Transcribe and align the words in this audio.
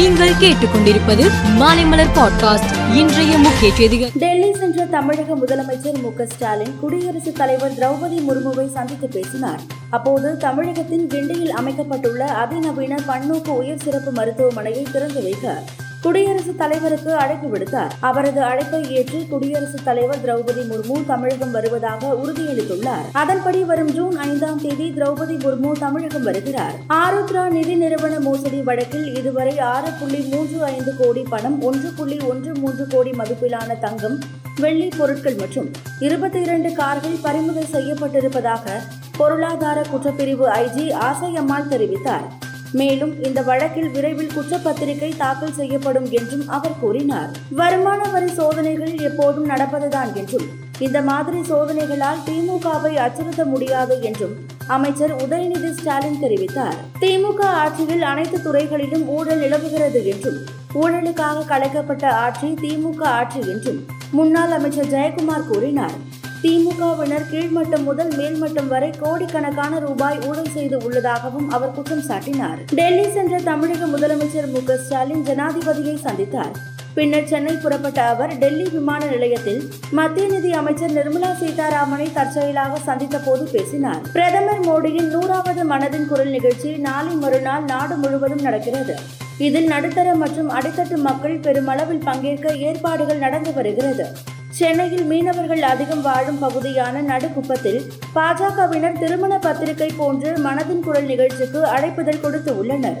நீங்கள் 0.00 0.32
கேட்டுக்கொண்டிருப்பது 0.32 1.30
மாலைமலர் 1.58 2.08
பாட்காஸ்ட். 2.14 2.94
இன்றைய 2.94 3.38
முக்கிய 3.38 3.74
செய்திகள். 3.74 4.10
டெல்லி 4.14 4.54
சென்ற 4.54 4.84
தமிழக 4.84 5.34
முதலமைச்சர் 5.34 6.02
மு 6.02 6.26
ஸ்டாலின் 6.26 6.78
குடியரசுத் 6.80 7.36
தலைவர் 7.36 7.72
திரௌபதி 7.72 8.20
முர்முவை 8.28 8.70
சந்தித்து 8.70 9.08
பேசினார். 9.08 9.60
அப்போது 9.90 10.36
தமிழகத்தின் 10.36 11.06
கிண்டியில் 11.06 11.48
அமைக்கப்பட்டுள்ள 11.48 12.24
அதிநவீன 12.24 12.98
பன்னோக்கு 13.08 13.48
உயர் 13.48 13.82
சிறப்பு 13.82 14.12
மருத்துவமனையை 14.12 14.92
திறந்து 14.92 15.22
வைக்க 15.22 15.62
குடியரசுத் 16.02 16.58
தலைவருக்கு 16.58 17.14
அழைப்பு 17.14 17.48
விடுத்தார். 17.56 17.90
அவரது 18.00 18.42
அழைப்பை 18.42 18.90
ஏற்று 18.90 19.26
குடியரசுத் 19.30 19.84
தலைவர் 19.84 20.22
திரௌபதி 20.24 20.62
முர்மு 20.70 21.06
தமிழகம் 21.06 21.50
வருவதாக 21.50 22.14
உறுதியளித்துள்ளார். 22.14 23.06
அதன்படி 23.12 23.64
வரும் 23.64 23.92
ஜூன் 23.92 24.16
ஐந்தாம் 24.16 24.60
தேதி 24.60 24.92
திரௌபதி 24.96 25.36
முர்மு 25.44 25.72
தமிழகம் 25.72 26.22
வருகிறார். 26.22 26.72
ஆருத்ரா 26.88 27.48
நிதி 27.50 27.74
நிறுவன 27.74 28.20
மோசடி 28.20 28.62
வழக்கில் 28.62 29.14
இதுவரை 29.14 29.58
ஆறு 29.58 29.90
புள்ளி 30.00 30.20
மூன்று 30.20 30.64
ஐந்து 30.64 30.96
கோடி 30.96 31.22
பணம் 31.28 31.62
ஒன்று 31.62 31.90
புள்ளி 31.96 32.18
ஒன்று 32.18 32.52
மூன்று 32.56 32.86
கோடி 32.86 33.10
மதிப்பிலான 33.10 33.78
தங்கம் 33.78 34.18
வெள்ளி 34.60 34.88
பொருட்கள் 34.98 35.34
மற்றும் 35.34 35.70
இருபத்தி 36.00 36.40
இரண்டு 36.40 36.72
கார்கள் 36.72 37.16
பறிமுதல் 37.22 37.72
செய்யப்பட்டிருப்பதாக 37.72 38.66
பொருளாதார 39.16 39.80
குற்றப்பிரிவு 39.80 40.46
ஐஜி 40.46 40.86
ஆசையம்மாள் 41.00 41.70
தெரிவித்தார். 41.70 42.26
மேலும் 42.72 43.22
இந்த 43.22 43.42
வழக்கில் 43.42 43.90
விரைவில் 43.90 44.32
குற்றப்பத்திரிகை 44.36 45.16
தாக்கல் 45.16 45.52
செய்யப்படும் 45.52 46.10
என்றும் 46.10 46.48
அவர் 46.48 46.78
கூறினார். 46.80 47.30
வருமான 47.50 48.02
வரி 48.04 48.32
சோதனைகள் 48.32 48.98
எப்போதும் 48.98 49.48
நடப்பதுதான் 49.48 50.14
என்றும் 50.14 50.46
இந்த 50.78 51.02
மாதிரி 51.02 51.40
சோதனைகளால் 51.40 52.22
திமுகவை 52.26 52.94
அச்சுறுத்த 52.94 53.44
முடியாது 53.44 54.02
என்றும் 54.02 54.36
அமைச்சர் 54.66 55.16
உதயநிதி 55.16 55.70
ஸ்டாலின் 55.70 56.22
தெரிவித்தார். 56.22 56.76
திமுக 57.00 57.40
ஆட்சியில் 57.40 58.02
அனைத்து 58.02 58.42
துறைகளிலும் 58.42 59.08
ஊழல் 59.08 59.38
நிலவுகிறது 59.38 60.06
என்றும் 60.06 60.38
ஊழலுக்காக 60.74 61.44
கலைக்கப்பட்ட 61.44 62.08
ஆட்சி 62.08 62.46
திமுக 62.46 63.02
ஆட்சி 63.02 63.40
என்றும் 63.48 63.86
முன்னாள் 64.10 64.50
அமைச்சர் 64.50 64.86
ஜெயக்குமார் 64.86 65.48
கூறினார். 65.48 66.18
திமுகவினர் 66.42 67.24
கீழ்மட்டம் 67.30 67.82
முதல் 67.88 68.12
மேல்மட்டம் 68.18 68.68
வரை 68.68 68.90
கோடிக்கணக்கான 69.00 69.78
ரூபாய் 69.78 70.18
ஊழல் 70.28 70.52
செய்து 70.54 70.76
உள்ளதாகவும் 70.78 71.50
அவர் 71.50 71.74
குற்றம் 71.74 72.04
சாட்டினார். 72.08 72.60
டெல்லி 72.78 73.10
சென்ற 73.16 73.40
தமிழக 73.48 73.86
முதலமைச்சர் 73.86 74.48
மு 74.52 74.60
ஸ்டாலின் 74.84 75.26
ஜனாதிபதியை 75.26 75.96
சந்தித்தார். 76.06 76.54
பின்னர் 76.94 77.26
சென்னை 77.26 77.54
புறப்பட்ட 77.54 78.00
அவர் 78.02 78.38
டெல்லி 78.38 78.66
விமான 78.68 79.04
நிலையத்தில் 79.04 79.60
மத்திய 79.90 80.28
நிதி 80.28 80.52
அமைச்சர் 80.52 80.96
நிர்மலா 80.98 81.30
சீதாராமனை 81.42 82.12
தற்செயலாக 82.12 82.80
சந்தித்த 82.88 83.18
போது 83.18 83.44
பேசினார். 83.44 84.02
பிரதமர் 84.12 84.64
மோடியின் 84.68 85.12
நூறாவது 85.16 85.64
மனதின் 85.74 86.06
குரல் 86.06 86.34
நிகழ்ச்சி 86.38 86.72
நாளை 86.88 87.14
மறுநாள் 87.14 87.64
நாடு 87.64 87.96
முழுவதும் 87.96 88.44
நடக்கிறது. 88.48 88.96
இதில் 89.38 89.66
நடுத்தர 89.66 90.14
மற்றும் 90.14 90.50
அடித்தட்டு 90.50 90.96
மக்கள் 90.96 91.38
பெருமளவில் 91.38 92.04
பங்கேற்க 92.10 92.54
ஏற்பாடுகள் 92.54 93.24
நடந்து 93.28 93.52
வருகிறது. 93.52 94.06
சென்னையில் 94.58 95.04
மீனவர்கள் 95.10 95.62
அதிகம் 95.70 96.02
வாழும் 96.06 96.38
பகுதியான 96.42 97.02
நடுக்குப்பத்தில் 97.10 97.80
பாஜகவினர் 98.14 98.98
திருமண 99.02 99.32
பத்திரிகை 99.46 99.88
போன்று 100.00 100.30
மனதின் 100.46 100.82
குரல் 100.86 101.08
நிகழ்ச்சிக்கு 101.12 101.60
அழைப்புதல் 101.74 102.22
கொடுத்து 102.24 102.52
உள்ளனர். 102.60 102.98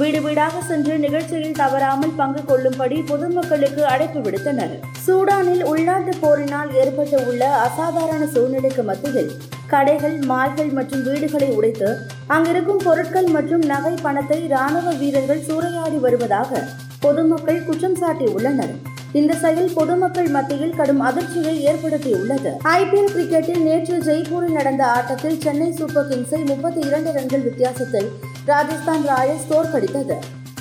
வீடு 0.00 0.18
வீடாக 0.24 0.60
சென்று 0.68 0.94
நிகழ்ச்சியில் 1.04 1.56
தவறாமல் 1.60 2.12
பங்கு 2.20 2.42
கொள்ளும்படி 2.50 2.98
பொதுமக்களுக்கு 3.10 3.82
அழைப்பு 3.92 4.20
விடுத்தனர். 4.26 4.74
சூடானில் 5.06 5.64
உள்நாட்டு 5.70 6.12
போரினால் 6.24 6.70
ஏற்பட்டு 6.82 7.18
உள்ள 7.30 7.48
அசாதாரண 7.66 8.22
சூழ்நிலைக்கு 8.34 8.84
மத்தியில் 8.90 9.32
கடைகள் 9.72 10.16
மால்கள் 10.30 10.70
மற்றும் 10.78 11.02
வீடுகளை 11.08 11.50
உடைத்து 11.58 11.90
அங்கிருக்கும் 12.36 12.84
பொருட்கள் 12.86 13.28
மற்றும் 13.38 13.66
நகை 13.72 13.94
பணத்தை 14.06 14.40
ராணுவ 14.54 14.94
வீரர்கள் 15.02 15.44
சூறையாடி 15.48 16.00
வருவதாக 16.06 16.62
பொதுமக்கள் 17.00 17.64
குற்றம் 17.64 18.00
சாட்டியுள்ளனர். 18.00 18.74
இந்த 19.12 19.34
செயல் 19.34 19.70
பொதுமக்கள் 19.74 20.26
மத்தியில் 20.26 20.74
கடும் 20.76 21.00
அதிர்ச்சியை 21.00 21.66
ஏற்படுத்தியுள்ளது. 21.66 22.50
ஐபிஎல் 22.64 23.12
கிரிக்கெட்டில் 23.14 23.62
நேற்று 23.62 23.96
ஜெய்ப்பூரில் 23.98 24.52
நடந்த 24.52 24.86
ஆட்டத்தில் 24.86 25.40
சென்னை 25.40 25.72
சூப்பர் 25.72 26.08
கிங்ஸை 26.08 26.46
முப்பத்தி 26.46 26.80
இரண்டு 26.80 27.12
ரன்கள் 27.12 27.40
வித்தியாசத்தில் 27.40 28.08
ராஜஸ்தான் 28.44 29.08
ராயல்ஸ் 29.08 29.52
தோற்கடித்தது. 29.52 30.14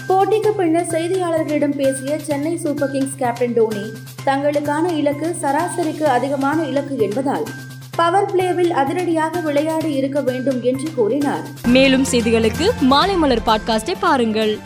போட்டிக்கு 0.07 0.51
பின்னர் 0.51 0.85
செய்தியாளர்களிடம் 0.85 1.75
பேசிய 1.75 2.19
Chennai 2.19 2.57
super 2.57 2.91
kings 2.91 3.15
captain 3.15 3.53
Dhoni 3.53 3.91
தங்களுக்கான 4.25 4.91
இலக்கு 4.93 5.35
சராசரிக்கு 5.41 6.03
அதிகமான 6.03 6.63
இலக்கு 6.63 6.97
என்பதால் 6.97 7.43
பவர் 7.95 8.35
பிளேவில் 8.35 8.69
அதிரடியாக 8.69 9.39
விளையாடி 9.39 9.93
இருக்க 9.93 10.21
வேண்டும் 10.21 10.63
என்று 10.63 10.89
கூறினார். 10.95 11.41
மேலும் 11.67 12.05
செய்திகளுக்கு 12.11 12.69
மாலைமலர் 12.89 13.45
பாட்காஸ்டை 13.45 13.95
பாருங்கள். 13.99 14.57